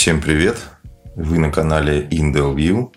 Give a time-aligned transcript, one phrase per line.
[0.00, 0.58] Всем привет!
[1.16, 2.92] Вы на канале Indel View.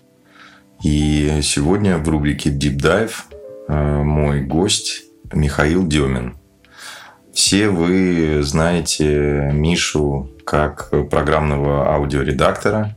[0.84, 3.12] И сегодня в рубрике Deep Dive
[3.66, 5.02] э, мой гость
[5.32, 6.36] Михаил Демин.
[7.34, 12.96] Все вы знаете Мишу как программного аудиоредактора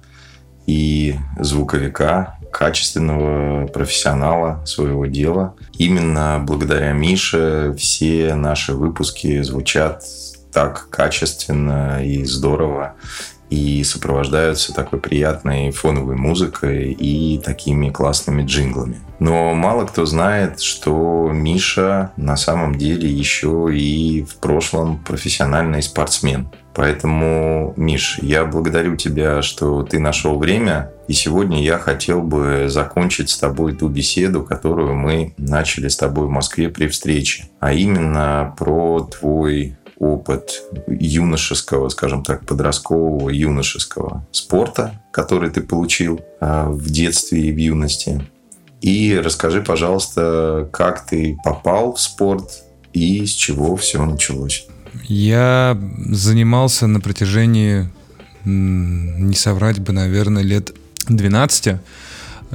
[0.68, 5.56] и звуковика, качественного профессионала своего дела.
[5.80, 10.04] Именно благодаря Мише все наши выпуски звучат
[10.54, 12.94] так качественно и здорово
[13.50, 19.00] и сопровождаются такой приятной фоновой музыкой и такими классными джинглами.
[19.20, 26.50] Но мало кто знает, что Миша на самом деле еще и в прошлом профессиональный спортсмен.
[26.74, 30.92] Поэтому, Миш, я благодарю тебя, что ты нашел время.
[31.08, 36.28] И сегодня я хотел бы закончить с тобой ту беседу, которую мы начали с тобой
[36.28, 37.46] в Москве при встрече.
[37.62, 46.70] А именно про твой опыт юношеского, скажем так, подросткового юношеского спорта, который ты получил а,
[46.70, 48.22] в детстве и в юности.
[48.82, 54.68] И расскажи, пожалуйста, как ты попал в спорт и с чего все началось.
[55.04, 55.78] Я
[56.10, 57.90] занимался на протяжении,
[58.44, 60.74] не соврать бы, наверное, лет
[61.08, 61.80] 12.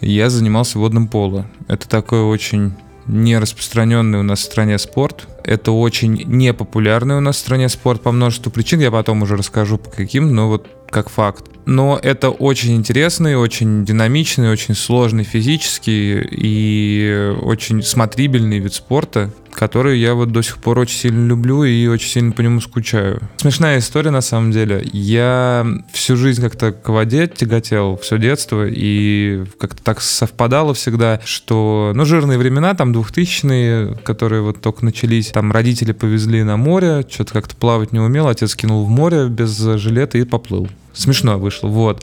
[0.00, 1.46] Я занимался водным поло.
[1.68, 2.72] Это такой очень
[3.06, 5.26] не распространенный у нас в стране спорт.
[5.44, 8.80] Это очень непопулярный у нас в стране спорт по множеству причин.
[8.80, 11.44] Я потом уже расскажу по каким, но вот как факт.
[11.66, 19.98] Но это очень интересный, очень динамичный, очень сложный физически и очень смотрибельный вид спорта, который
[19.98, 23.20] я вот до сих пор очень сильно люблю и очень сильно по нему скучаю.
[23.36, 24.88] Смешная история на самом деле.
[24.90, 31.92] Я всю жизнь как-то к воде тяготел, все детство, и как-то так совпадало всегда, что,
[31.94, 37.34] ну, жирные времена, там, двухтысячные, которые вот только начались, там родители повезли на море, что-то
[37.34, 40.70] как-то плавать не умел, отец кинул в море без жилета и поплыл.
[40.94, 42.02] Смешно вышло, вот.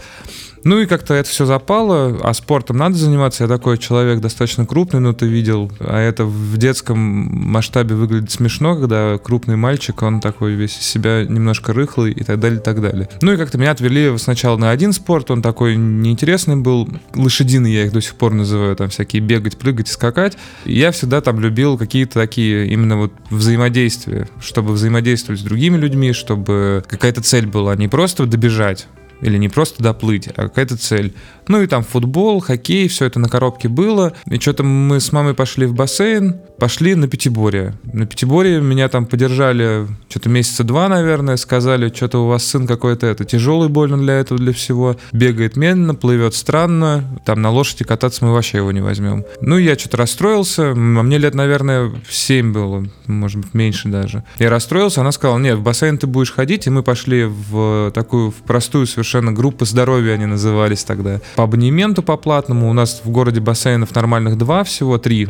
[0.67, 3.45] Ну и как-то это все запало, а спортом надо заниматься.
[3.45, 8.75] Я такой человек достаточно крупный, но ты видел, а это в детском масштабе выглядит смешно,
[8.75, 12.81] когда крупный мальчик, он такой весь из себя немножко рыхлый и так далее, и так
[12.81, 13.07] далее.
[13.22, 17.85] Ну и как-то меня отвели сначала на один спорт, он такой неинтересный был, лошадиный я
[17.85, 20.38] их до сих пор называю, там всякие бегать, прыгать скакать.
[20.66, 26.83] Я всегда там любил какие-то такие именно вот взаимодействия, чтобы взаимодействовать с другими людьми, чтобы
[26.89, 28.85] какая-то цель была, не просто добежать,
[29.22, 31.13] или не просто доплыть, а какая-то цель.
[31.47, 34.13] Ну и там футбол, хоккей, все это на коробке было.
[34.29, 37.73] И что-то мы с мамой пошли в бассейн, пошли на пятиборье.
[37.83, 43.07] На пятиборье меня там подержали что-то месяца два, наверное, сказали, что-то у вас сын какой-то
[43.07, 44.97] это тяжелый больно для этого, для всего.
[45.11, 49.25] Бегает медленно, плывет странно, там на лошади кататься мы вообще его не возьмем.
[49.41, 54.23] Ну я что-то расстроился, а мне лет, наверное, 7 было, может быть, меньше даже.
[54.38, 58.31] Я расстроился, она сказала, нет, в бассейн ты будешь ходить, и мы пошли в такую,
[58.31, 62.69] в простую совершенно группу здоровья они назывались тогда по абонементу по платному.
[62.69, 65.29] У нас в городе бассейнов нормальных два всего, три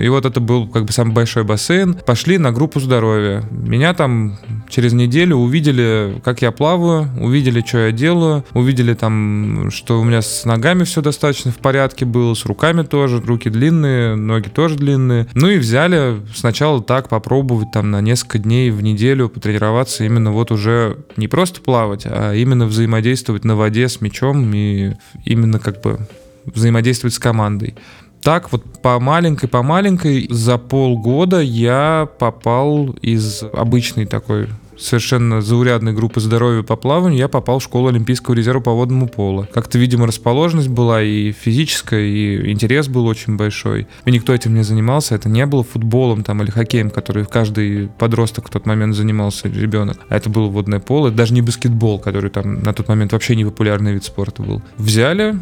[0.00, 1.94] и вот это был как бы самый большой бассейн.
[1.94, 3.42] Пошли на группу здоровья.
[3.50, 4.38] Меня там
[4.72, 10.22] через неделю увидели, как я плаваю, увидели, что я делаю, увидели там, что у меня
[10.22, 15.28] с ногами все достаточно в порядке было, с руками тоже, руки длинные, ноги тоже длинные.
[15.34, 20.50] Ну и взяли сначала так попробовать там на несколько дней в неделю потренироваться именно вот
[20.50, 24.94] уже не просто плавать, а именно взаимодействовать на воде с мячом и
[25.26, 25.98] именно как бы
[26.46, 27.74] взаимодействовать с командой
[28.22, 34.48] так вот по маленькой, по маленькой за полгода я попал из обычной такой
[34.82, 39.46] совершенно заурядной группы здоровья по плаванию, я попал в школу Олимпийского резерва по водному полу.
[39.52, 43.86] Как-то, видимо, расположенность была и физическая, и интерес был очень большой.
[44.04, 45.14] И никто этим не занимался.
[45.14, 49.98] Это не было футболом там или хоккеем, который каждый подросток в тот момент занимался, ребенок.
[50.08, 51.08] А это было водное поло.
[51.08, 54.62] Это даже не баскетбол, который там на тот момент вообще не популярный вид спорта был.
[54.76, 55.36] Взяли,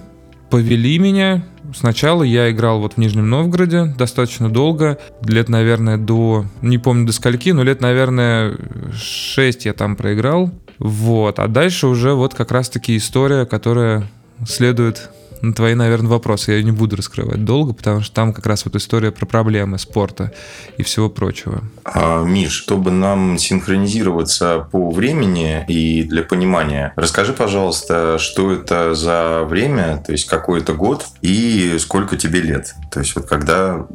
[0.51, 1.45] повели меня.
[1.75, 7.13] Сначала я играл вот в Нижнем Новгороде достаточно долго, лет, наверное, до, не помню до
[7.13, 8.57] скольки, но лет, наверное,
[8.93, 10.51] 6 я там проиграл.
[10.79, 14.11] Вот, а дальше уже вот как раз-таки история, которая
[14.47, 15.11] следует
[15.43, 16.53] на твои, наверное, вопросы.
[16.53, 20.33] Я не буду раскрывать долго, потому что там как раз вот история про проблемы спорта
[20.77, 21.63] и всего прочего.
[21.85, 29.45] А, Миш, чтобы нам синхронизироваться по времени и для понимания, расскажи, пожалуйста, что это за
[29.45, 32.75] время, то есть какой это год и сколько тебе лет?
[32.91, 33.87] То есть вот когда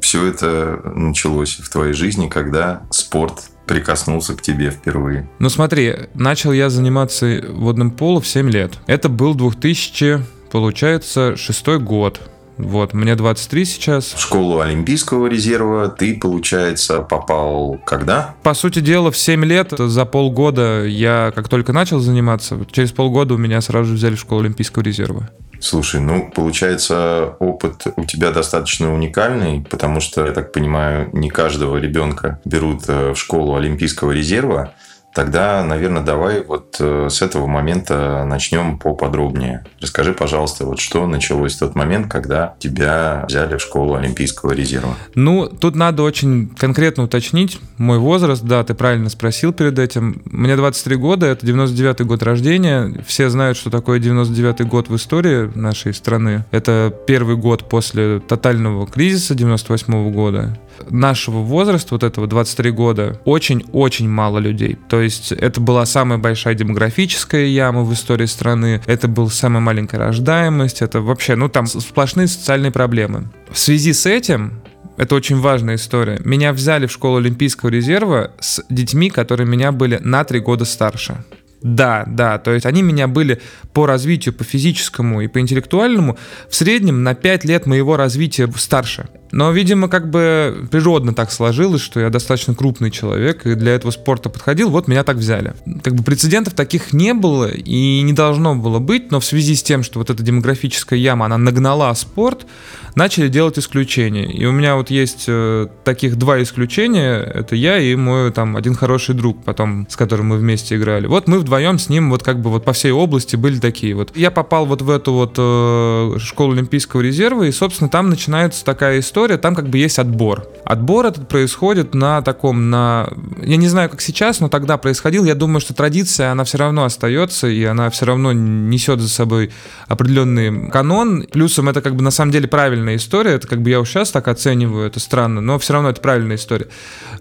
[0.00, 5.28] все это началось в твоей жизни, когда спорт прикоснулся к тебе впервые?
[5.38, 8.72] Ну смотри, начал я заниматься водным полом в 7 лет.
[8.86, 10.20] Это был 2000
[10.54, 12.20] получается шестой год.
[12.58, 14.12] Вот, мне 23 сейчас.
[14.12, 18.36] В школу Олимпийского резерва ты, получается, попал когда?
[18.44, 23.34] По сути дела, в 7 лет, за полгода я как только начал заниматься, через полгода
[23.34, 25.28] у меня сразу же взяли в школу Олимпийского резерва.
[25.58, 31.78] Слушай, ну, получается, опыт у тебя достаточно уникальный, потому что, я так понимаю, не каждого
[31.78, 34.72] ребенка берут э, в школу Олимпийского резерва.
[35.14, 39.64] Тогда, наверное, давай вот э, с этого момента начнем поподробнее.
[39.80, 44.96] Расскажи, пожалуйста, вот что началось в тот момент, когда тебя взяли в школу Олимпийского резерва?
[45.14, 48.42] Ну, тут надо очень конкретно уточнить мой возраст.
[48.42, 50.20] Да, ты правильно спросил перед этим.
[50.24, 52.92] Мне 23 года, это 99-й год рождения.
[53.06, 56.44] Все знают, что такое 99-й год в истории нашей страны.
[56.50, 60.58] Это первый год после тотального кризиса 98 -го года
[60.90, 64.76] нашего возраста, вот этого 23 года, очень-очень мало людей.
[64.88, 69.98] То есть это была самая большая демографическая яма в истории страны, это была самая маленькая
[69.98, 73.30] рождаемость, это вообще, ну там сплошные социальные проблемы.
[73.50, 74.62] В связи с этим
[74.96, 76.20] это очень важная история.
[76.24, 81.24] Меня взяли в школу Олимпийского резерва с детьми, которые меня были на три года старше.
[81.62, 83.40] Да, да, то есть они меня были
[83.72, 86.18] по развитию, по физическому и по интеллектуальному
[86.50, 89.08] в среднем на 5 лет моего развития старше.
[89.34, 93.90] Но, видимо, как бы природно так сложилось, что я достаточно крупный человек и для этого
[93.90, 95.54] спорта подходил, вот меня так взяли.
[95.82, 99.62] Как бы прецедентов таких не было и не должно было быть, но в связи с
[99.64, 102.46] тем, что вот эта демографическая яма, она нагнала спорт,
[102.94, 104.30] начали делать исключения.
[104.32, 108.74] И у меня вот есть э, таких два исключения, это я и мой там один
[108.74, 111.06] хороший друг потом, с которым мы вместе играли.
[111.06, 114.16] Вот мы вдвоем с ним вот как бы вот по всей области были такие вот.
[114.16, 119.00] Я попал вот в эту вот э, школу Олимпийского резерва, и, собственно, там начинается такая
[119.00, 120.46] история, история, там как бы есть отбор.
[120.64, 123.08] Отбор этот происходит на таком, на...
[123.42, 125.24] Я не знаю, как сейчас, но тогда происходил.
[125.24, 129.50] Я думаю, что традиция, она все равно остается, и она все равно несет за собой
[129.88, 131.26] определенный канон.
[131.32, 133.32] Плюсом это как бы на самом деле правильная история.
[133.32, 136.36] Это как бы я уж сейчас так оцениваю, это странно, но все равно это правильная
[136.36, 136.68] история.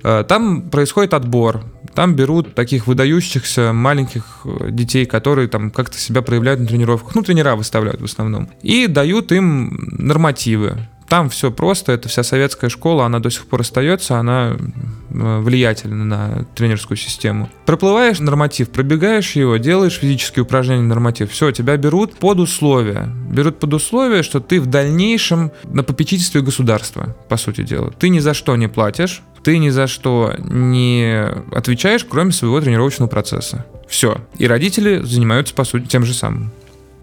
[0.03, 1.63] Э, там происходит отбор.
[1.93, 7.15] Там берут таких выдающихся маленьких э, детей, которые там как-то себя проявляют на тренировках.
[7.15, 8.49] Ну, тренера выставляют в основном.
[8.61, 10.87] И дают им нормативы.
[11.13, 16.03] Там все просто, это вся советская школа, она до сих пор остается, она э, влиятельна
[16.03, 17.51] на тренерскую систему.
[17.67, 23.11] Проплываешь норматив, пробегаешь его, делаешь физические упражнения норматив, все, тебя берут под условия.
[23.29, 27.91] Берут под условие, что ты в дальнейшем на попечительстве государства, по сути дела.
[27.91, 33.07] Ты ни за что не платишь, ты ни за что не отвечаешь, кроме своего тренировочного
[33.07, 33.67] процесса.
[33.87, 34.17] Все.
[34.39, 36.51] И родители занимаются, по сути, тем же самым.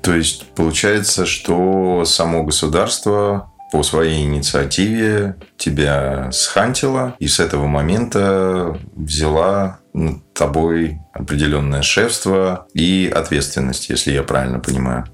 [0.02, 8.78] То есть получается, что само государство по своей инициативе тебя схантила и с этого момента
[8.94, 15.06] взяла над тобой определенное шефство и ответственность, если я правильно понимаю.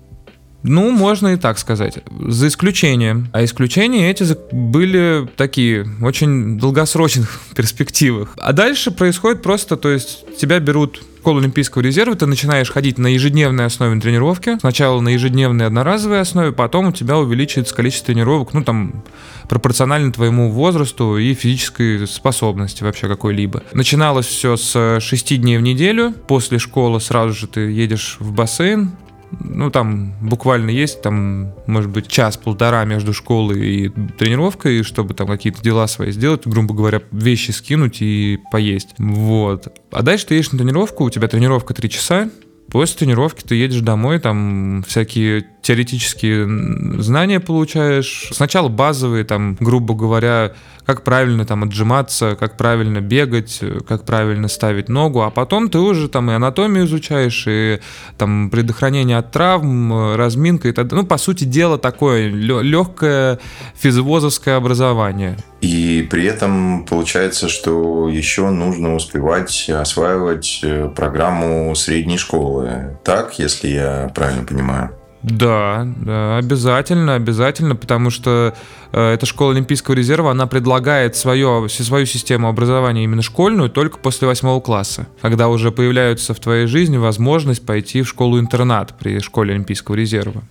[0.62, 1.98] Ну, можно и так сказать.
[2.28, 3.28] За исключением.
[3.32, 8.34] А исключения эти были такие, очень долгосрочных перспективах.
[8.36, 13.08] А дальше происходит просто, то есть тебя берут школу Олимпийского резерва, ты начинаешь ходить на
[13.08, 14.60] ежедневной основе тренировки.
[14.60, 19.02] Сначала на ежедневной одноразовой основе, потом у тебя увеличивается количество тренировок, ну там
[19.48, 23.64] пропорционально твоему возрасту и физической способности вообще какой-либо.
[23.72, 26.12] Начиналось все с 6 дней в неделю.
[26.28, 28.92] После школы сразу же ты едешь в бассейн,
[29.40, 35.62] ну, там буквально есть, там, может быть, час-полтора между школой и тренировкой, чтобы там какие-то
[35.62, 38.94] дела свои сделать, грубо говоря, вещи скинуть и поесть.
[38.98, 39.72] Вот.
[39.90, 42.30] А дальше ты едешь на тренировку, у тебя тренировка три часа,
[42.70, 48.28] После тренировки ты едешь домой, там всякие теоретические знания получаешь.
[48.30, 50.52] Сначала базовые, там, грубо говоря,
[50.84, 56.08] как правильно там отжиматься, как правильно бегать, как правильно ставить ногу, а потом ты уже
[56.08, 57.80] там и анатомию изучаешь, и
[58.16, 61.02] там предохранение от травм, разминка и так далее.
[61.02, 63.40] Ну, по сути дела, такое легкое
[63.74, 65.36] физвозовское образование.
[65.62, 72.96] И при этом получается, что еще нужно успевать осваивать э, программу средней школы.
[73.02, 74.90] Так, если я правильно понимаю?
[75.26, 78.54] Да, да, обязательно, обязательно, потому что
[78.92, 84.28] э, эта школа Олимпийского резерва, она предлагает свое, свою систему образования именно школьную только после
[84.28, 89.96] восьмого класса, когда уже появляется в твоей жизни возможность пойти в школу-интернат при школе Олимпийского
[89.96, 90.44] резерва.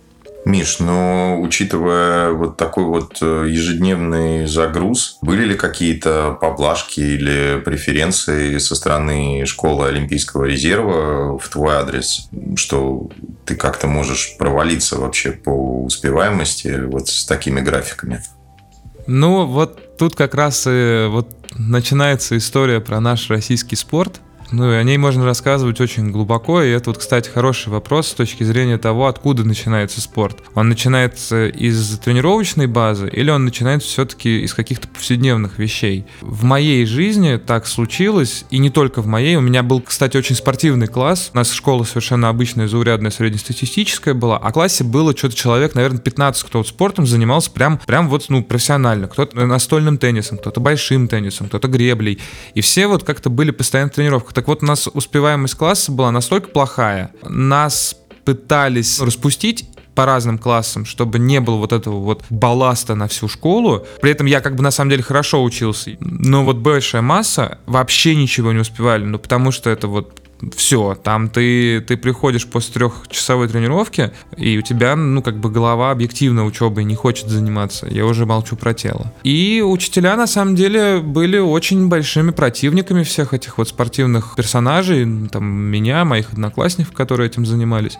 [0.46, 8.56] Миш, но учитывая вот такой вот э, ежедневный загруз, были ли какие-то поблажки или преференции
[8.58, 13.10] со стороны школы Олимпийского резерва в твой адрес, что
[13.44, 18.22] ты как-то можешь провалиться вообще по успеваемости вот с такими графиками?
[19.08, 24.20] Ну, вот тут как раз и вот начинается история про наш российский спорт–
[24.52, 28.14] Ну, и о ней можно рассказывать очень глубоко, и это вот, кстати, хороший вопрос с
[28.14, 30.38] точки зрения того, откуда начинается спорт.
[30.54, 36.06] Он начинается из тренировочной базы или он начинается все-таки из каких-то повседневных вещей?
[36.20, 39.36] В моей жизни так случилось, и не только в моей.
[39.36, 41.30] У меня был, кстати, очень спортивный класс.
[41.34, 45.98] У нас школа совершенно обычная, заурядная, среднестатистическая была, а в классе было что-то человек, наверное,
[45.98, 49.08] 15, кто вот спортом занимался прям, прям вот, ну, профессионально.
[49.08, 52.20] Кто-то настольным теннисом, кто-то большим теннисом, кто-то греблей.
[52.54, 54.35] И все вот как-то были постоянно в тренировках.
[54.36, 60.84] Так вот, у нас успеваемость класса была настолько плохая, нас пытались распустить по разным классам,
[60.84, 63.86] чтобы не было вот этого вот балласта на всю школу.
[64.02, 65.96] При этом я как бы на самом деле хорошо учился.
[66.00, 69.06] Но вот большая масса вообще ничего не успевали.
[69.06, 70.20] Ну, потому что это вот
[70.54, 75.90] все, там ты, ты приходишь после трехчасовой тренировки, и у тебя, ну, как бы голова
[75.90, 77.86] объективно учебой не хочет заниматься.
[77.88, 79.12] Я уже молчу про тело.
[79.22, 85.44] И учителя, на самом деле, были очень большими противниками всех этих вот спортивных персонажей, там,
[85.46, 87.98] меня, моих одноклассников, которые этим занимались.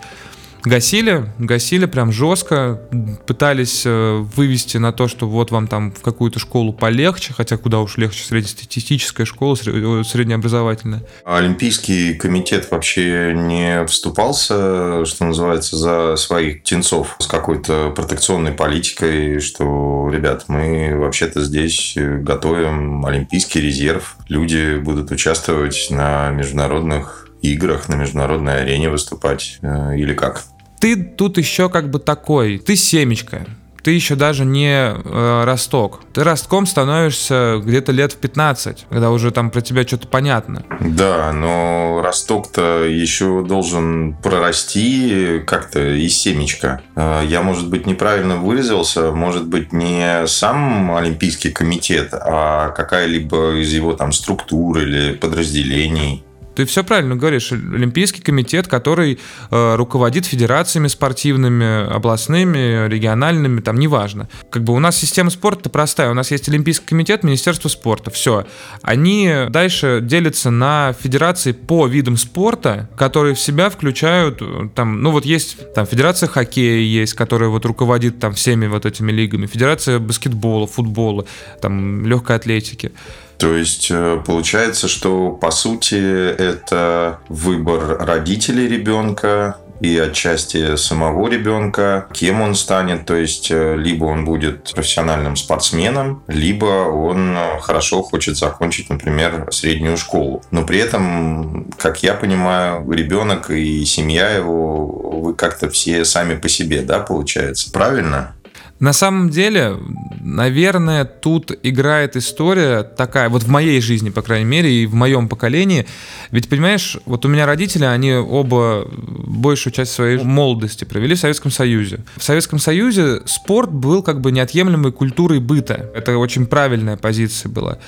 [0.63, 2.81] Гасили, гасили прям жестко,
[3.25, 7.79] пытались э, вывести на то, что вот вам там в какую-то школу полегче, хотя куда
[7.79, 11.03] уж легче среднестатистическая школа, э, среднеобразовательная.
[11.25, 20.09] Олимпийский комитет вообще не вступался, что называется, за своих птенцов с какой-то протекционной политикой, что,
[20.11, 28.61] ребят, мы вообще-то здесь готовим олимпийский резерв, люди будут участвовать на международных играх, на международной
[28.61, 30.43] арене выступать э, или как?
[30.79, 33.47] Ты тут еще как бы такой, ты семечка,
[33.87, 36.01] ты еще даже не э, росток.
[36.13, 40.65] Ты ростком становишься где-то лет в 15, когда уже там про тебя что-то понятно.
[40.81, 46.81] Да, но росток-то еще должен прорасти как-то из семечка.
[46.97, 53.71] Э, я, может быть, неправильно выразился, может быть, не сам Олимпийский комитет, а какая-либо из
[53.71, 56.25] его там структур или подразделений.
[56.57, 57.51] Ты все правильно говоришь.
[57.51, 59.19] Олимпийский комитет, который
[59.51, 64.27] э, руководит федерациями спортивными, областными, региональными, там неважно.
[64.49, 66.09] Как бы у нас система спорта простая.
[66.09, 68.09] У нас есть Олимпийский комитет, Министерство спорта.
[68.09, 68.47] Все.
[68.81, 75.11] Они дальше делятся на федерации по видам спорта, которые в себя включают э, там, ну
[75.11, 79.99] вот есть там Федерация хоккея есть, которая вот руководит там всеми вот этими лигами, Федерация
[79.99, 81.27] баскетбола, футбола,
[81.61, 82.93] там легкой атлетики.
[83.37, 92.07] То есть э, получается, что по сути это выбор родителей ребенка, и отчасти самого ребенка,
[92.11, 98.01] кем он станет, то есть э, либо он будет профессиональным спортсменом, либо он э, хорошо
[98.01, 100.41] хочет закончить, например, среднюю школу.
[100.51, 104.87] Но при этом, как я понимаю, ребенок и семья его,
[105.21, 107.71] вы как-то все сами по себе, да, получается?
[107.71, 108.35] Правильно?
[108.79, 109.75] На самом деле,
[110.21, 115.27] наверное, тут играет история такая, вот в моей жизни, по крайней мере, и в моем
[115.27, 115.87] поколении.
[116.29, 121.49] Ведь, понимаешь, вот у меня родители, они оба большую часть своей молодости провели в Советском
[121.49, 122.01] Союзе.
[122.17, 125.89] В Советском Союзе спорт был как бы неотъемлемой культурой быта.
[125.95, 127.79] Это очень правильная позиция была.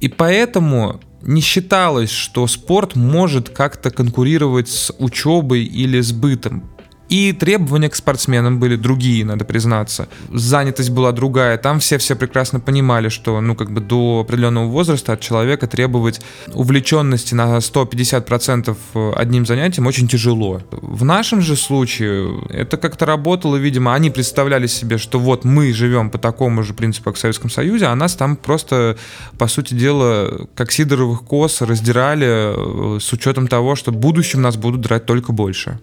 [0.00, 6.64] И поэтому не считалось, что спорт может как-то конкурировать с учебой или с бытом.
[7.08, 10.08] И требования к спортсменам были другие, надо признаться.
[10.32, 11.58] Занятость была другая.
[11.58, 16.20] Там все-все прекрасно понимали, что ну как бы до определенного возраста от человека требовать
[16.52, 20.62] увлеченности на 150% одним занятием очень тяжело.
[20.70, 26.10] В нашем же случае это как-то работало, видимо, они представляли себе, что вот мы живем
[26.10, 28.96] по такому же принципу, как в Советском Союзе, а нас там просто,
[29.38, 34.56] по сути дела, как сидоровых кос раздирали э, с учетом того, что в будущем нас
[34.56, 35.78] будут драть только больше.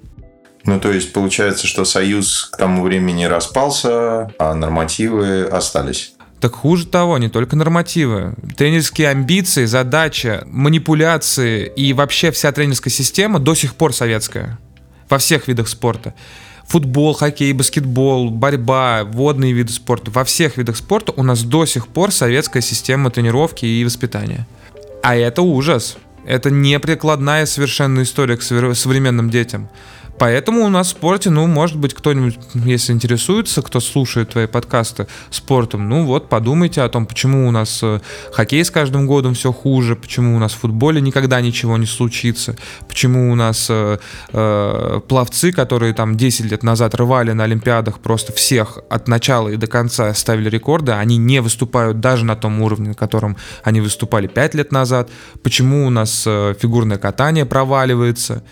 [0.65, 6.13] Ну, то есть получается, что союз к тому времени распался, а нормативы остались.
[6.39, 8.33] Так хуже того, не только нормативы.
[8.57, 14.59] Тренерские амбиции, задача, манипуляции и вообще вся тренерская система до сих пор советская.
[15.07, 16.15] Во всех видах спорта.
[16.67, 20.09] Футбол, хоккей, баскетбол, борьба, водные виды спорта.
[20.09, 24.47] Во всех видах спорта у нас до сих пор советская система тренировки и воспитания.
[25.03, 25.97] А это ужас.
[26.25, 29.69] Это не прикладная совершенно история к современным детям.
[30.21, 35.07] Поэтому у нас в спорте, ну, может быть, кто-нибудь, если интересуется, кто слушает твои подкасты
[35.31, 38.01] спортом, ну вот, подумайте о том, почему у нас э,
[38.31, 42.55] хоккей с каждым годом все хуже, почему у нас в футболе никогда ничего не случится,
[42.87, 43.97] почему у нас э,
[44.31, 49.55] э, пловцы, которые там 10 лет назад рвали на Олимпиадах просто всех от начала и
[49.55, 54.27] до конца ставили рекорды, они не выступают даже на том уровне, на котором они выступали
[54.27, 55.09] 5 лет назад,
[55.41, 58.43] почему у нас э, фигурное катание проваливается,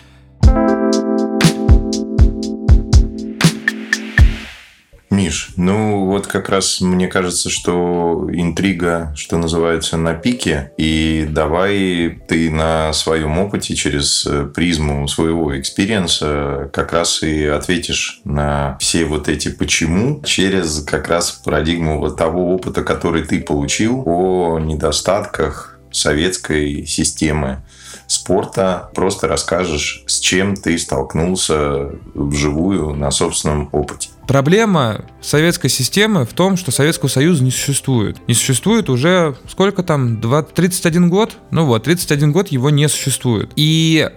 [5.09, 10.71] Миш, ну вот как раз мне кажется, что интрига, что называется, на пике.
[10.77, 17.45] И давай ты на своем опыте через э, призму своего experience а как раз и
[17.45, 23.41] ответишь на все вот эти почему через как раз парадигму вот того опыта, который ты
[23.41, 27.63] получил о недостатках советской системы
[28.05, 28.91] спорта.
[28.93, 34.09] Просто расскажешь, с чем ты столкнулся вживую на собственном опыте.
[34.29, 38.17] Проблема советской системы в том, что Советского Союза не существует.
[38.27, 41.35] Не существует уже сколько там, 20, 31 год?
[41.49, 43.49] Ну вот, 31 год его не существует.
[43.55, 44.07] И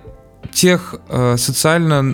[0.52, 2.04] тех э, социально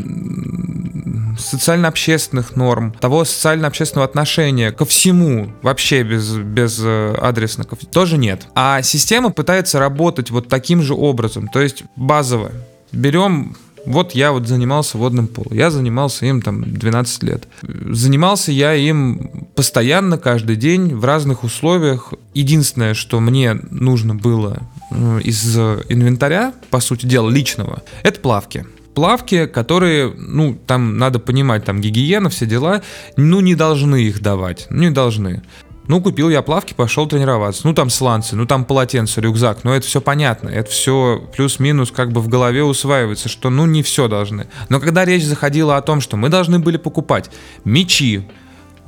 [1.40, 8.46] социально-общественных норм, того социально-общественного отношения ко всему вообще без, без э, адресников тоже нет.
[8.54, 12.52] А система пытается работать вот таким же образом, то есть базово.
[12.92, 13.56] Берем
[13.88, 15.56] вот я вот занимался водным полом.
[15.56, 17.48] Я занимался им там 12 лет.
[17.62, 22.12] Занимался я им постоянно, каждый день, в разных условиях.
[22.34, 24.58] Единственное, что мне нужно было
[24.90, 31.64] э, из инвентаря, по сути дела, личного, это плавки плавки, которые, ну, там надо понимать,
[31.64, 32.82] там гигиена, все дела,
[33.16, 35.42] ну, не должны их давать, не должны.
[35.88, 37.66] Ну, купил я плавки, пошел тренироваться.
[37.66, 39.64] Ну, там сланцы, ну, там полотенце, рюкзак.
[39.64, 40.50] Ну, это все понятно.
[40.50, 44.48] Это все плюс-минус как бы в голове усваивается, что, ну, не все должны.
[44.68, 47.30] Но когда речь заходила о том, что мы должны были покупать
[47.64, 48.28] мечи,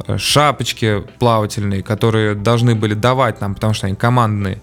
[0.07, 4.61] э, шапочки плавательные, которые должны были давать нам, потому что они командные,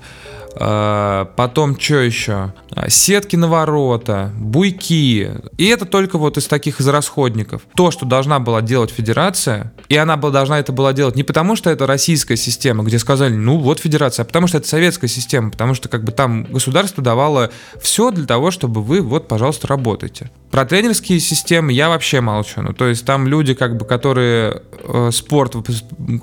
[0.57, 2.53] потом что еще?
[2.87, 5.31] Сетки на ворота, буйки.
[5.57, 7.61] И это только вот из таких из расходников.
[7.75, 11.55] То, что должна была делать федерация, и она была, должна это была делать не потому,
[11.55, 15.51] что это российская система, где сказали, ну вот федерация, а потому что это советская система,
[15.51, 20.31] потому что как бы там государство давало все для того, чтобы вы вот, пожалуйста, работайте.
[20.51, 22.61] Про тренерские системы я вообще молчу.
[22.61, 25.55] Ну, то есть там люди, как бы, которые э, спорт,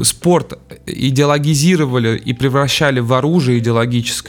[0.02, 4.23] спорт идеологизировали и превращали в оружие идеологическое,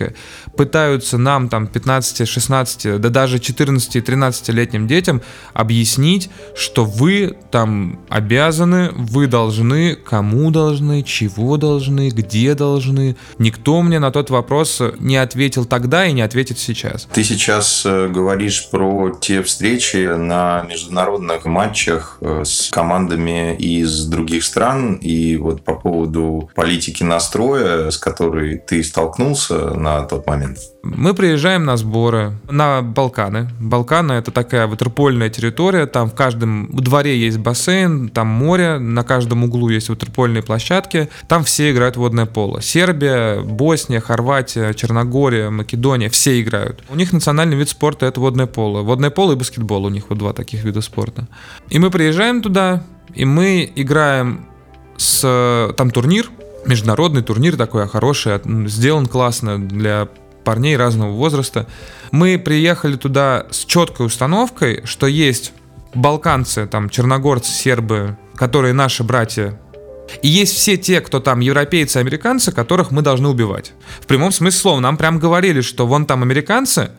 [0.56, 5.22] пытаются нам, там, 15, 16, да даже 14 и 13-летним детям
[5.54, 13.16] объяснить, что вы там обязаны, вы должны, кому должны, чего должны, где должны.
[13.40, 17.08] Никто мне на тот вопрос не ответил тогда и не ответит сейчас.
[17.12, 24.06] Ты сейчас э, говоришь про те встречи, встречи на международных матчах э, с командами из
[24.06, 24.96] других стран.
[24.96, 30.58] И вот по поводу политики настроя, с которой ты столкнулся на тот момент.
[30.84, 33.50] Мы приезжаем на сборы на Балканы.
[33.60, 35.86] Балканы это такая ватерпольная территория.
[35.86, 41.10] Там в каждом дворе есть бассейн, там море, на каждом углу есть ватерпольные площадки.
[41.28, 42.62] Там все играют в водное поло.
[42.62, 46.84] Сербия, Босния, Хорватия, Черногория, Македония, все играют.
[46.90, 48.82] У них национальный вид спорта это водное поло.
[48.82, 51.28] Водное поло и баскетбол у них вот два таких вида спорта.
[51.70, 54.48] И мы приезжаем туда, и мы играем
[54.98, 55.74] с...
[55.78, 56.30] Там турнир,
[56.66, 60.08] международный турнир такой хороший, сделан классно для
[60.44, 61.68] парней разного возраста.
[62.12, 65.54] Мы приехали туда с четкой установкой, что есть
[65.94, 69.60] балканцы, там черногорцы, сербы, которые наши братья
[70.22, 73.74] и есть все те, кто там европейцы, американцы, которых мы должны убивать.
[74.02, 74.80] В прямом смысле слова.
[74.80, 76.92] Нам прям говорили, что вон там американцы,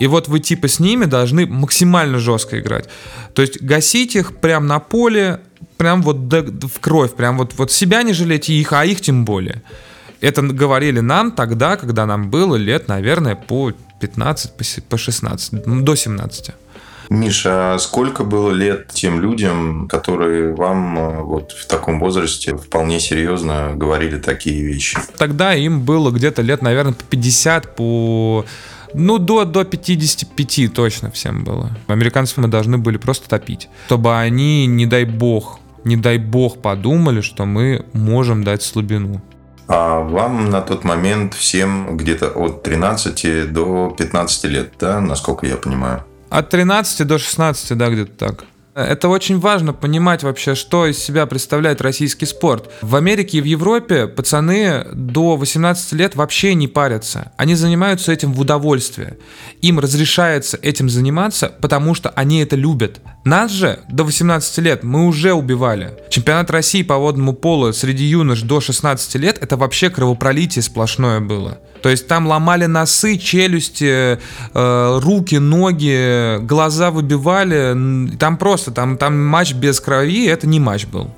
[0.00, 2.88] и вот вы типа с ними должны максимально жестко играть.
[3.34, 5.40] То есть гасить их прям на поле,
[5.76, 9.24] прям вот в кровь, прям вот, вот себя не жалеть и их, а их тем
[9.24, 9.62] более.
[10.20, 16.50] Это говорили нам тогда, когда нам было лет, наверное, по 15, по 16, до 17.
[17.10, 22.98] Миша, а сколько было лет тем людям, которые вам э, вот в таком возрасте вполне
[22.98, 24.98] серьезно говорили такие вещи?
[25.18, 28.46] Тогда им было где-то лет, наверное, по 50, по
[28.94, 31.70] ну, до, до 55 точно всем было.
[31.88, 33.68] Американцев мы должны были просто топить.
[33.86, 39.22] Чтобы они, не дай бог, не дай бог подумали, что мы можем дать слабину.
[39.66, 45.56] А вам на тот момент всем где-то от 13 до 15 лет, да, насколько я
[45.56, 46.04] понимаю?
[46.28, 48.44] От 13 до 16, да, где-то так.
[48.74, 52.70] Это очень важно понимать вообще, что из себя представляет российский спорт.
[52.82, 57.30] В Америке и в Европе пацаны до 18 лет вообще не парятся.
[57.36, 59.18] Они занимаются этим в удовольствие.
[59.60, 63.00] Им разрешается этим заниматься, потому что они это любят.
[63.24, 65.94] Нас же до 18 лет мы уже убивали.
[66.10, 71.58] Чемпионат России по водному полу среди юнош до 16 лет это вообще кровопролитие сплошное было.
[71.82, 74.18] То есть там ломали носы, челюсти,
[74.54, 78.16] э, руки, ноги, глаза выбивали.
[78.18, 81.10] Там просто, там, там матч без крови, это не матч был.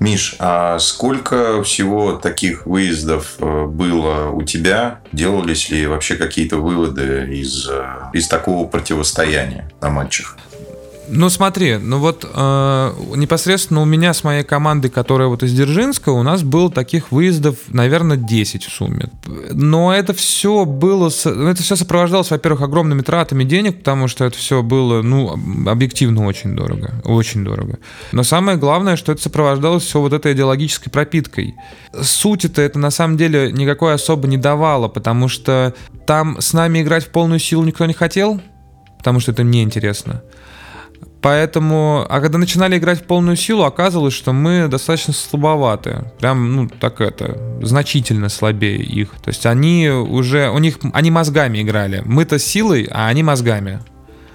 [0.00, 5.00] Миш, а сколько всего таких выездов э, было у тебя?
[5.12, 10.36] Делались ли вообще какие-то выводы из, э, из такого противостояния на матчах?
[11.08, 16.10] Ну смотри, ну вот э, непосредственно у меня с моей командой, которая вот из Дзержинска,
[16.10, 19.10] у нас было таких выездов, наверное, 10 в сумме.
[19.52, 24.38] Но это все было, ну, это все сопровождалось, во-первых, огромными тратами денег, потому что это
[24.38, 27.78] все было, ну, объективно очень дорого, очень дорого.
[28.12, 31.54] Но самое главное, что это сопровождалось все вот этой идеологической пропиткой.
[32.00, 35.74] Суть-то это на самом деле никакой особо не давало, потому что
[36.06, 38.40] там с нами играть в полную силу никто не хотел,
[38.98, 40.22] потому что это мне интересно.
[41.24, 46.04] Поэтому, а когда начинали играть в полную силу, оказывалось, что мы достаточно слабоваты.
[46.18, 49.08] Прям, ну, так это, значительно слабее их.
[49.22, 52.02] То есть они уже, у них, они мозгами играли.
[52.04, 53.80] Мы-то силой, а они мозгами.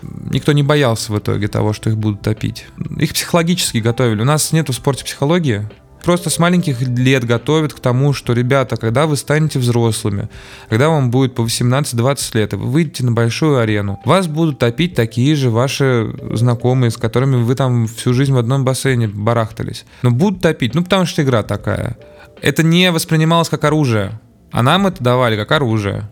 [0.01, 2.65] Никто не боялся в итоге того, что их будут топить.
[2.97, 4.23] Их психологически готовили.
[4.23, 5.69] У нас нет в спорте психологии.
[6.03, 10.29] Просто с маленьких лет готовят к тому, что, ребята, когда вы станете взрослыми,
[10.69, 15.35] когда вам будет по 18-20 лет, вы выйдете на большую арену, вас будут топить такие
[15.35, 19.85] же ваши знакомые, с которыми вы там всю жизнь в одном бассейне барахтались.
[20.01, 21.97] Но будут топить, ну потому что игра такая.
[22.41, 24.19] Это не воспринималось как оружие,
[24.51, 26.09] а нам это давали как оружие.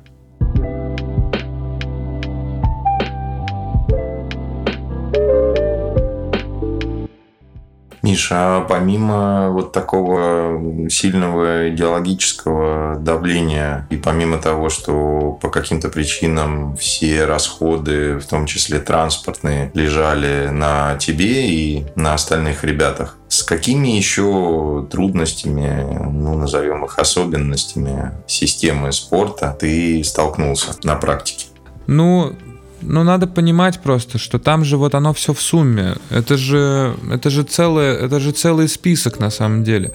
[8.02, 16.76] Миша, а помимо вот такого сильного идеологического давления и помимо того, что по каким-то причинам
[16.78, 23.90] все расходы, в том числе транспортные, лежали на тебе и на остальных ребятах, с какими
[23.90, 31.48] еще трудностями, ну, назовем их особенностями системы спорта ты столкнулся на практике?
[31.88, 32.34] Ну,
[32.82, 35.96] ну, надо понимать просто, что там же вот оно все в сумме.
[36.10, 39.94] Это же, это же, целое, это же целый список на самом деле.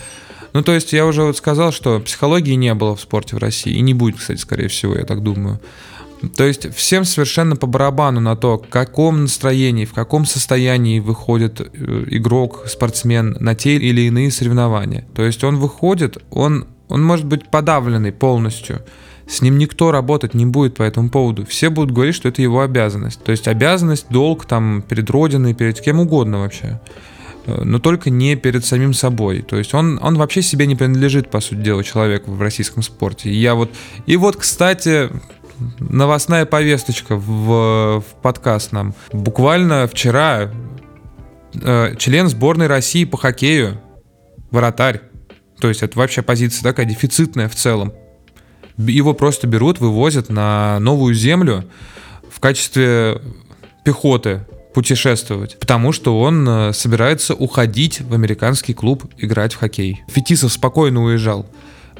[0.53, 3.73] Ну, то есть я уже вот сказал, что психологии не было в спорте в России.
[3.73, 5.61] И не будет, кстати, скорее всего, я так думаю.
[6.37, 11.61] То есть всем совершенно по барабану на то, в каком настроении, в каком состоянии выходит
[11.61, 15.05] э, игрок, спортсмен на те или иные соревнования.
[15.14, 18.83] То есть он выходит, он, он может быть подавленный полностью.
[19.26, 21.46] С ним никто работать не будет по этому поводу.
[21.46, 23.22] Все будут говорить, что это его обязанность.
[23.22, 26.80] То есть обязанность, долг там перед Родиной, перед кем угодно вообще.
[27.46, 29.42] Э, но только не перед самим собой.
[29.42, 33.30] То есть он, он вообще себе не принадлежит, по сути дела, человек в российском спорте.
[33.30, 33.70] И я вот...
[34.06, 35.11] И вот, кстати,
[35.78, 38.94] новостная повесточка в, в подкаст нам.
[39.12, 40.50] Буквально вчера
[41.54, 43.80] э, член сборной России по хоккею,
[44.50, 45.02] вратарь,
[45.61, 47.92] то есть это вообще позиция такая дефицитная в целом,
[48.78, 51.64] его просто берут, вывозят на новую землю
[52.30, 53.20] в качестве
[53.85, 60.02] пехоты путешествовать, потому что он э, собирается уходить в американский клуб играть в хоккей.
[60.08, 61.46] Фетисов спокойно уезжал,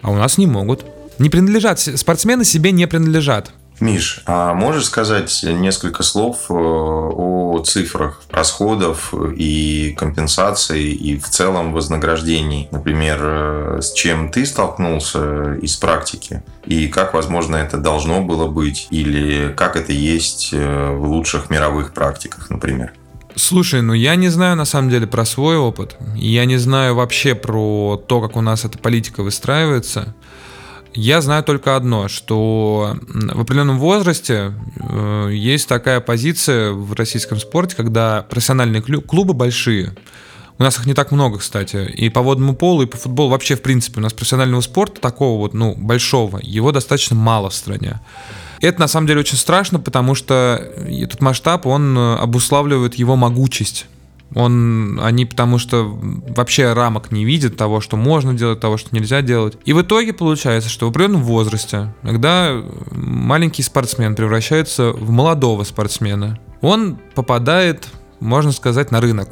[0.01, 0.85] а у нас не могут.
[1.19, 3.53] Не принадлежат, спортсмены себе не принадлежат.
[3.83, 11.73] Миш, а можешь сказать несколько слов э, о цифрах расходов и компенсаций и в целом
[11.73, 12.69] вознаграждений?
[12.71, 18.87] Например, э, с чем ты столкнулся из практики и как, возможно, это должно было быть
[18.91, 22.93] или как это есть э, в лучших мировых практиках, например?
[23.35, 25.97] Слушай, ну я не знаю на самом деле про свой опыт.
[26.15, 30.15] Я не знаю вообще про то, как у нас эта политика выстраивается.
[30.95, 37.77] Я знаю только одно, что в определенном возрасте э, есть такая позиция в российском спорте,
[37.77, 39.95] когда профессиональные клубы большие,
[40.59, 41.91] у нас их не так много, кстати.
[41.97, 45.39] И по водному полу, и по футболу вообще, в принципе, у нас профессионального спорта такого
[45.39, 48.01] вот, ну, большого, его достаточно мало в стране.
[48.61, 53.87] Это на самом деле очень страшно, потому что этот масштаб, он обуславливает его могучесть.
[54.35, 59.21] Он, они потому что вообще рамок не видят того, что можно делать, того, что нельзя
[59.23, 59.59] делать.
[59.65, 66.39] И в итоге получается, что в определенном возрасте, когда маленький спортсмен превращается в молодого спортсмена,
[66.61, 67.89] он попадает,
[68.21, 69.29] можно сказать, на рынок.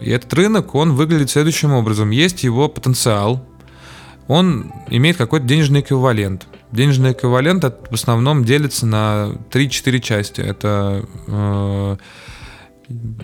[0.00, 2.10] И этот рынок, он выглядит следующим образом.
[2.10, 3.44] Есть его потенциал,
[4.28, 6.46] он имеет какой-то денежный эквивалент.
[6.70, 10.40] Денежный эквивалент в основном делится на 3-4 части.
[10.40, 11.96] Это э,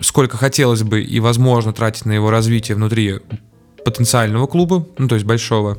[0.01, 3.19] сколько хотелось бы и возможно тратить на его развитие внутри
[3.85, 5.77] потенциального клуба, ну то есть большого,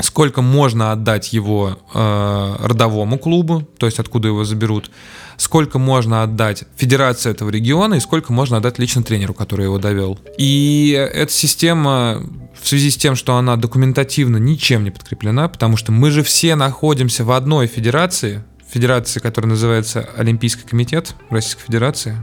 [0.00, 4.90] сколько можно отдать его э, родовому клубу, то есть откуда его заберут,
[5.36, 10.18] сколько можно отдать федерации этого региона и сколько можно отдать лично тренеру, который его довел.
[10.36, 12.22] И эта система
[12.60, 16.56] в связи с тем, что она документативно ничем не подкреплена, потому что мы же все
[16.56, 22.16] находимся в одной федерации, федерации, которая называется Олимпийский комитет Российской Федерации,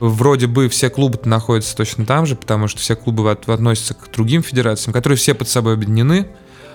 [0.00, 4.42] Вроде бы все клубы находятся точно там же, потому что все клубы относятся к другим
[4.42, 6.28] федерациям, которые все под собой объединены.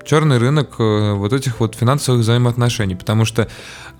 [0.06, 3.48] черный рынок э, вот этих вот финансовых взаимоотношений, потому что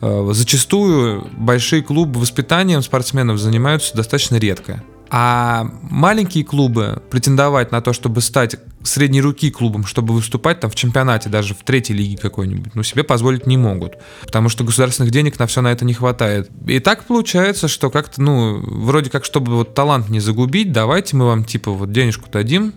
[0.02, 4.84] э, зачастую большие клубы воспитанием спортсменов занимаются достаточно редко.
[5.14, 10.76] А маленькие клубы претендовать на то, чтобы стать средней руки клубом, чтобы выступать там в
[10.76, 13.96] чемпионате, даже в третьей лиге какой-нибудь, ну, себе позволить не могут.
[14.22, 16.50] Потому что государственных денег на все на это не хватает.
[16.66, 21.26] И так получается, что как-то, ну, вроде как, чтобы вот талант не загубить, давайте мы
[21.26, 22.74] вам, типа, вот денежку дадим,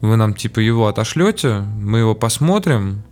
[0.00, 3.02] вы нам, типа, его отошлете, мы его посмотрим,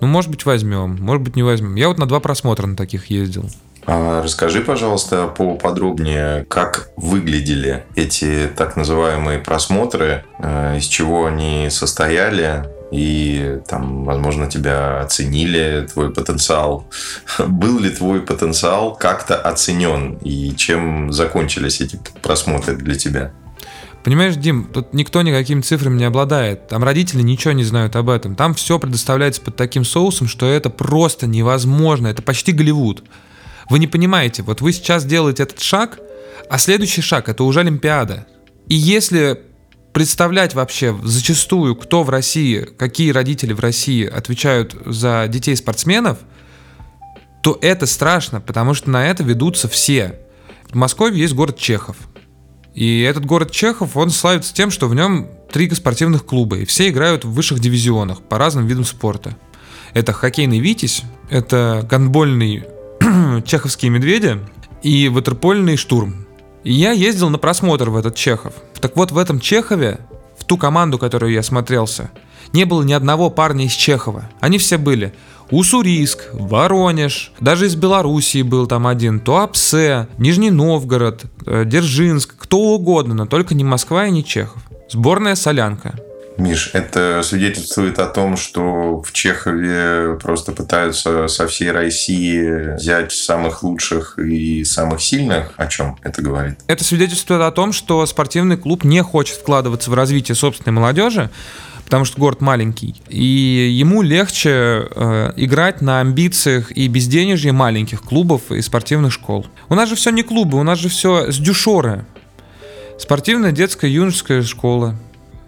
[0.00, 1.74] ну, может быть, возьмем, может быть, не возьмем.
[1.74, 3.50] Я вот на два просмотра на таких ездил.
[3.90, 12.68] А расскажи, пожалуйста, поподробнее, как выглядели эти так называемые просмотры, э, из чего они состояли,
[12.90, 16.86] и там, возможно, тебя оценили, твой потенциал.
[17.38, 23.32] Был ли твой потенциал как-то оценен, и чем закончились эти просмотры для тебя?
[24.04, 26.68] Понимаешь, Дим, тут никто никакими цифрами не обладает.
[26.68, 28.36] Там родители ничего не знают об этом.
[28.36, 32.08] Там все предоставляется под таким соусом, что это просто невозможно.
[32.08, 33.02] Это почти Голливуд.
[33.70, 35.98] Вы не понимаете, вот вы сейчас делаете этот шаг,
[36.48, 38.26] а следующий шаг это уже Олимпиада.
[38.68, 39.42] И если
[39.92, 46.18] представлять вообще зачастую, кто в России, какие родители в России отвечают за детей спортсменов,
[47.42, 50.20] то это страшно, потому что на это ведутся все.
[50.70, 51.96] В Москве есть город Чехов.
[52.74, 56.88] И этот город Чехов, он славится тем, что в нем три спортивных клуба, и все
[56.88, 59.36] играют в высших дивизионах по разным видам спорта.
[59.94, 62.64] Это хоккейный «Витязь», это гандбольный
[63.46, 64.38] чеховские медведи
[64.82, 66.26] и ватерпольный штурм.
[66.64, 68.54] И я ездил на просмотр в этот Чехов.
[68.80, 70.00] Так вот, в этом Чехове,
[70.38, 72.10] в ту команду, которую я смотрелся,
[72.52, 74.28] не было ни одного парня из Чехова.
[74.40, 75.14] Они все были
[75.50, 83.14] Уссурийск, Воронеж, даже из Белоруссии был там один, Туапсе, Нижний Новгород, э, Держинск, кто угодно,
[83.14, 84.62] но только не Москва и не Чехов.
[84.90, 85.98] Сборная солянка.
[86.38, 93.64] Миш, это свидетельствует о том, что в Чехове просто пытаются со всей России взять самых
[93.64, 95.52] лучших и самых сильных.
[95.56, 96.58] О чем это говорит?
[96.68, 101.28] Это свидетельствует о том, что спортивный клуб не хочет вкладываться в развитие собственной молодежи,
[101.84, 108.52] потому что город маленький, и ему легче э, играть на амбициях и безденежье маленьких клубов
[108.52, 109.46] и спортивных школ.
[109.68, 112.04] У нас же все не клубы, у нас же все с дюшоры.
[112.98, 114.96] Спортивная детская юношеская школа,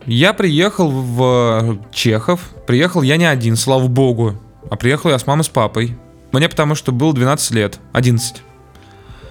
[0.07, 2.51] я приехал в Чехов.
[2.67, 4.35] Приехал я не один, слава богу.
[4.71, 5.97] А приехал я с мамой, с папой.
[6.33, 8.43] Мне потому что было 12 лет, 11.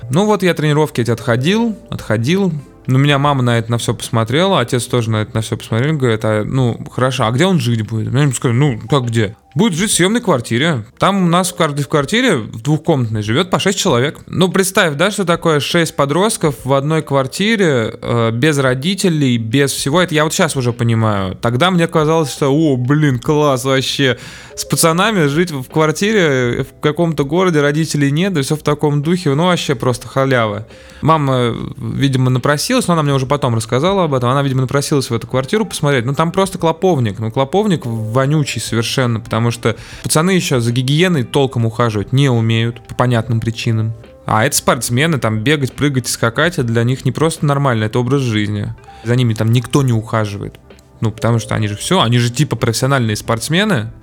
[0.10, 2.52] Ну вот я тренировки эти отходил, отходил.
[2.88, 5.96] Ну, меня мама на это на все посмотрела, отец тоже на это на все посмотрел,
[5.96, 8.12] говорит, а, ну, хорошо, а где он жить будет?
[8.12, 9.36] Я ему сказал, ну, как где?
[9.56, 10.86] Будет жить в съемной квартире.
[11.00, 14.20] Там у нас в каждой квартире, в двухкомнатной, живет по 6 человек.
[14.28, 20.02] Ну, представь, да, что такое 6 подростков в одной квартире, э, без родителей, без всего.
[20.02, 21.36] Это я вот сейчас уже понимаю.
[21.36, 24.20] Тогда мне казалось, что, о, блин, класс вообще.
[24.56, 29.34] С пацанами жить в квартире в каком-то городе, родителей нет, да все в таком духе,
[29.34, 30.68] ну, вообще просто халява.
[31.02, 34.30] Мама, видимо, напросилась, но она мне уже потом рассказала об этом.
[34.30, 36.06] Она, видимо, напросилась в эту квартиру посмотреть.
[36.06, 37.20] Ну, там просто клоповник.
[37.20, 42.86] Ну, клоповник вонючий совершенно, потому потому что пацаны еще за гигиеной толком ухаживать не умеют
[42.86, 43.94] по понятным причинам.
[44.26, 48.22] А это спортсмены, там бегать, прыгать скакать, это для них не просто нормально, это образ
[48.22, 48.76] жизни.
[49.06, 50.60] За ними там никто не ухаживает.
[51.00, 53.94] Ну, потому что они же все, они же типа профессиональные спортсмены,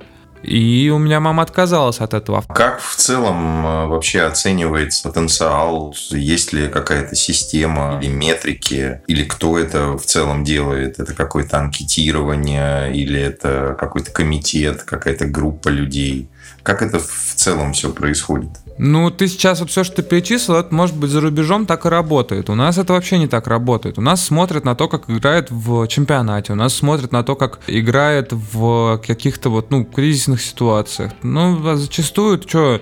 [0.46, 2.44] и у меня мама отказалась от этого.
[2.48, 5.94] Как в целом э, вообще оценивается потенциал?
[6.11, 9.00] Есть ли какая-то система или метрики?
[9.06, 10.98] Или кто это в целом делает?
[10.98, 12.94] Это какое-то анкетирование?
[12.94, 16.28] Или это какой-то комитет, какая-то группа людей?
[16.62, 18.50] Как это в целом все происходит?
[18.78, 21.88] Ну, ты сейчас вот все, что ты перечислил, это может быть за рубежом так и
[21.88, 22.50] работает.
[22.50, 23.98] У нас это вообще не так работает.
[23.98, 26.52] У нас смотрят на то, как играет в чемпионате.
[26.52, 31.12] У нас смотрят на то, как играет в каких-то вот, ну, кризисных ситуациях.
[31.22, 32.80] Ну, а зачастую, что,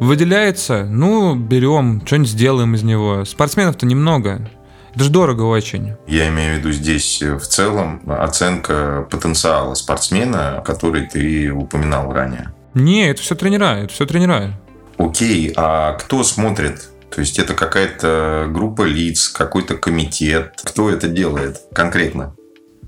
[0.00, 3.24] выделяется, ну, берем, что-нибудь сделаем из него.
[3.24, 4.48] Спортсменов-то немного.
[4.94, 5.94] Это же дорого очень.
[6.06, 12.52] Я имею в виду здесь в целом оценка потенциала спортсмена, который ты упоминал ранее.
[12.74, 14.60] Не, это все тренера, это все тренера.
[14.98, 16.88] Окей, а кто смотрит?
[17.14, 20.60] То есть это какая-то группа лиц, какой-то комитет.
[20.64, 22.34] Кто это делает конкретно?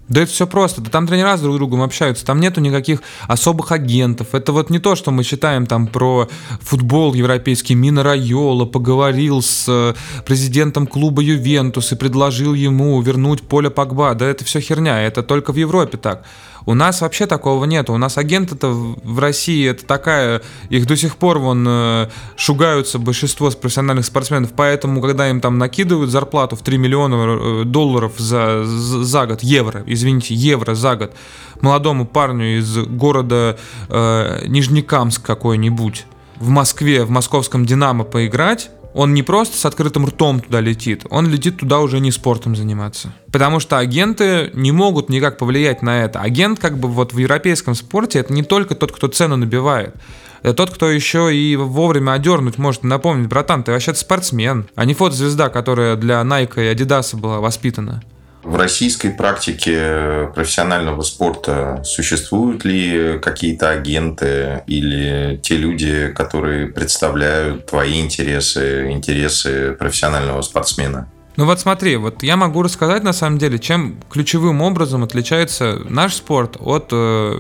[0.08, 0.80] Да это все просто.
[0.80, 2.24] Да там тренера с друг другом общаются.
[2.24, 4.34] Там нету никаких особых агентов.
[4.34, 6.28] Это вот не то, что мы считаем там про
[6.60, 7.74] футбол европейский.
[7.74, 9.94] Мина Райола поговорил с э,
[10.24, 14.14] президентом клуба Ювентус и предложил ему вернуть Поля Погба.
[14.14, 15.02] Да это все херня.
[15.02, 16.24] Это только в Европе так.
[16.66, 17.88] У нас вообще такого нет.
[17.90, 23.50] У нас агенты-то в России это такая, их до сих пор вон э, шугаются большинство
[23.52, 29.26] профессиональных спортсменов, поэтому когда им там накидывают зарплату в 3 миллиона э, долларов за, за
[29.26, 31.14] год, евро, извините, евро за год,
[31.60, 33.56] молодому парню из города
[33.88, 36.04] э, Нижнекамск какой-нибудь
[36.40, 41.28] в Москве, в московском «Динамо» поиграть, он не просто с открытым ртом туда летит, он
[41.28, 43.12] летит туда уже не спортом заниматься.
[43.30, 46.20] Потому что агенты не могут никак повлиять на это.
[46.20, 49.94] Агент как бы вот в европейском спорте это не только тот, кто цену набивает.
[50.40, 54.94] Это тот, кто еще и вовремя одернуть может напомнить, братан, ты вообще-то спортсмен, а не
[54.94, 58.02] фотозвезда, которая для Nike и Adidas была воспитана.
[58.46, 68.00] В российской практике профессионального спорта существуют ли какие-то агенты или те люди, которые представляют твои
[68.00, 71.08] интересы, интересы профессионального спортсмена?
[71.34, 76.14] Ну вот смотри, вот я могу рассказать на самом деле, чем ключевым образом отличается наш
[76.14, 77.34] спорт от э,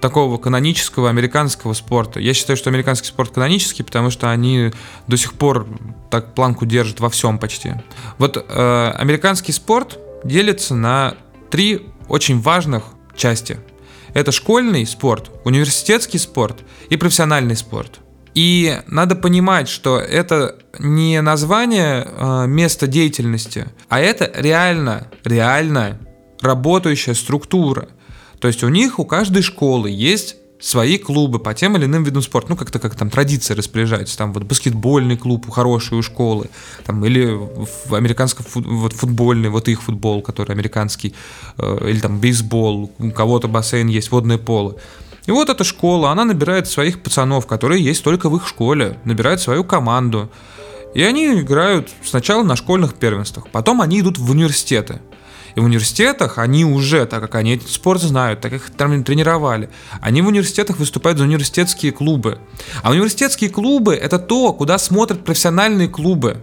[0.00, 2.20] такого канонического американского спорта.
[2.20, 4.70] Я считаю, что американский спорт канонический, потому что они
[5.08, 5.66] до сих пор
[6.10, 7.72] так планку держат во всем почти.
[8.18, 11.14] Вот э, американский спорт делится на
[11.50, 12.84] три очень важных
[13.16, 13.58] части.
[14.14, 18.00] Это школьный спорт, университетский спорт и профессиональный спорт.
[18.34, 25.98] И надо понимать, что это не название э, места деятельности, а это реально, реально
[26.40, 27.88] работающая структура.
[28.38, 32.22] То есть у них, у каждой школы есть свои клубы по тем или иным видам
[32.22, 32.50] спорта.
[32.50, 34.18] Ну, как-то как там традиции распоряжаются.
[34.18, 36.50] Там вот баскетбольный клуб хороший у школы.
[36.84, 37.38] Там, или
[37.86, 41.14] в американском фут, вот футбольный, вот их футбол, который американский.
[41.58, 42.90] Э, или там бейсбол.
[42.98, 44.76] У кого-то бассейн есть, водное поло.
[45.26, 48.98] И вот эта школа, она набирает своих пацанов, которые есть только в их школе.
[49.04, 50.30] Набирает свою команду.
[50.94, 53.48] И они играют сначала на школьных первенствах.
[53.52, 55.00] Потом они идут в университеты.
[55.58, 59.02] И в университетах они уже, так как они этот спорт знают, так как их там
[59.02, 62.38] тренировали, они в университетах выступают за университетские клубы.
[62.84, 66.36] А университетские клубы это то, куда смотрят профессиональные клубы.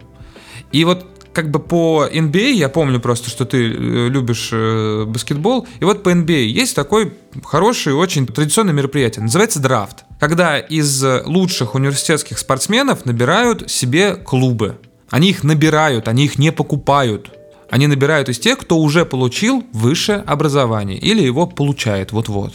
[0.74, 5.66] И вот как бы по NBA, я помню просто, что ты э, любишь э, баскетбол,
[5.80, 11.74] и вот по NBA есть такой хороший, очень традиционное мероприятие, называется драфт, когда из лучших
[11.76, 14.78] университетских спортсменов набирают себе клубы.
[15.10, 17.32] Они их набирают, они их не покупают.
[17.70, 22.54] Они набирают из тех, кто уже получил высшее образование или его получает вот-вот.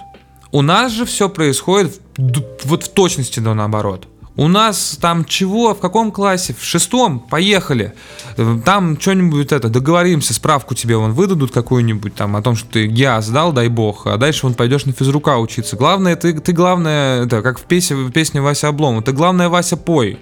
[0.52, 4.06] У нас же все происходит вот в точности да, наоборот.
[4.36, 6.54] У нас там чего, в каком классе?
[6.58, 7.20] В шестом?
[7.20, 7.92] Поехали.
[8.64, 13.20] Там что-нибудь это, договоримся, справку тебе вон выдадут какую-нибудь там о том, что ты ГИА
[13.20, 15.76] сдал, дай бог, а дальше вон пойдешь на физрука учиться.
[15.76, 19.76] Главное, ты, ты главное, это, как в песне, в песне Вася Обломова, ты главное, Вася,
[19.76, 20.18] пой.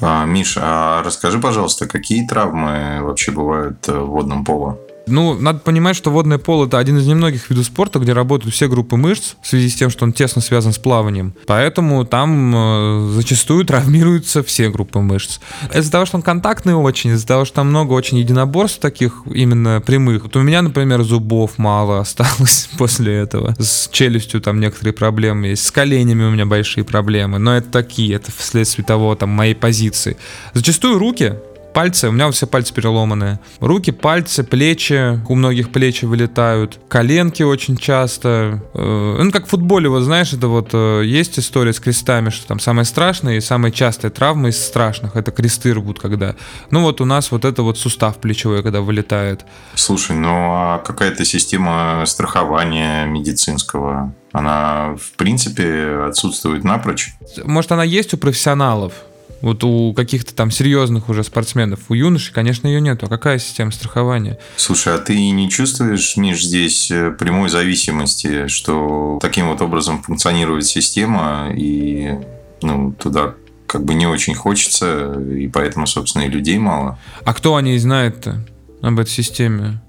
[0.00, 4.78] А, Миша, а расскажи, пожалуйста, какие травмы вообще бывают в водном поло?
[5.08, 8.68] Ну, надо понимать, что водное поло это один из немногих видов спорта, где работают все
[8.68, 11.34] группы мышц в связи с тем, что он тесно связан с плаванием.
[11.46, 15.40] Поэтому там э, зачастую травмируются все группы мышц.
[15.74, 19.82] Из-за того, что он контактный очень, из-за того, что там много очень единоборств таких именно
[19.84, 20.24] прямых.
[20.24, 23.54] Вот у меня, например, зубов мало осталось после этого.
[23.58, 25.64] С челюстью там некоторые проблемы есть.
[25.64, 27.38] С коленями у меня большие проблемы.
[27.38, 30.16] Но это такие, это вследствие того, там, моей позиции.
[30.54, 31.34] Зачастую руки
[31.78, 33.38] пальцы, у меня все пальцы переломанные.
[33.60, 38.64] Руки, пальцы, плечи, у многих плечи вылетают, коленки очень часто.
[38.74, 42.48] Э, ну, как в футболе, вот знаешь, это вот э, есть история с крестами, что
[42.48, 46.34] там самые страшные и самые частые травмы из страшных, это кресты рвут когда.
[46.72, 49.44] Ну вот у нас вот это вот сустав плечевой, когда вылетает.
[49.76, 57.12] Слушай, ну а какая-то система страхования медицинского, она в принципе отсутствует напрочь?
[57.44, 58.94] Может, она есть у профессионалов,
[59.40, 61.80] вот у каких-то там серьезных уже спортсменов.
[61.88, 63.06] У юношей, конечно, ее нету.
[63.06, 64.38] А какая система страхования?
[64.56, 70.66] Слушай, а ты не чувствуешь, Миш, здесь э, прямой зависимости, что таким вот образом функционирует
[70.66, 72.14] система, и
[72.62, 73.34] ну, туда
[73.66, 76.98] как бы не очень хочется, и поэтому, собственно, и людей мало.
[77.24, 78.44] А кто о ней знает-то,
[78.82, 79.80] об этой системе?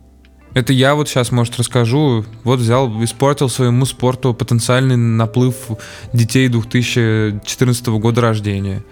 [0.54, 2.26] Это я вот сейчас, может, расскажу.
[2.44, 5.56] Вот взял, испортил своему спорту потенциальный наплыв
[6.12, 8.84] детей 2014 года рождения.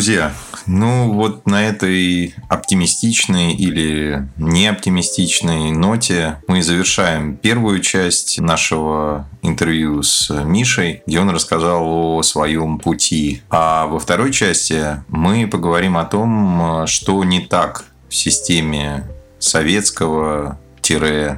[0.00, 0.32] Друзья,
[0.64, 10.02] ну вот на этой оптимистичной или не оптимистичной ноте мы завершаем первую часть нашего интервью
[10.02, 13.42] с Мишей, где он рассказал о своем пути.
[13.50, 19.06] А во второй части мы поговорим о том, что не так в системе
[19.38, 20.58] советского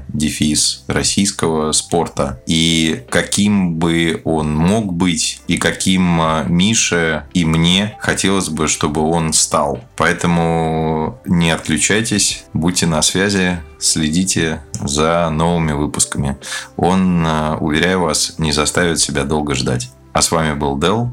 [0.09, 2.40] дефис российского спорта.
[2.46, 9.02] И каким бы он мог быть, и каким а, Мише и мне хотелось бы, чтобы
[9.02, 9.81] он стал.
[9.96, 16.37] Поэтому не отключайтесь, будьте на связи, следите за новыми выпусками.
[16.77, 19.90] Он, а, уверяю вас, не заставит себя долго ждать.
[20.12, 21.10] А с вами был Дел.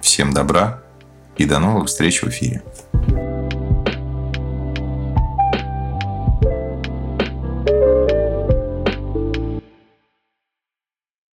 [0.00, 0.82] Всем добра
[1.36, 2.62] и до новых встреч в эфире.